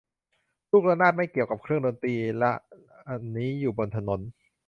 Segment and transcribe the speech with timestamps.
[0.69, 2.51] ลูกระนาด ไม่เกี่ยวกับเครื่องดนตรีละ
[3.09, 4.19] อันนี้อยู่บนถนน